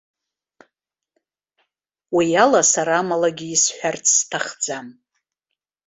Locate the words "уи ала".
2.15-2.61